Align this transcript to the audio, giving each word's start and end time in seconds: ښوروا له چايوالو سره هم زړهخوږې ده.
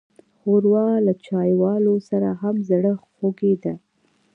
ښوروا 0.37 0.87
له 1.05 1.13
چايوالو 1.25 1.95
سره 2.09 2.29
هم 2.41 2.55
زړهخوږې 2.69 3.53
ده. 3.63 3.73